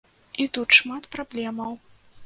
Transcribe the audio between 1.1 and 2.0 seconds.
праблемаў.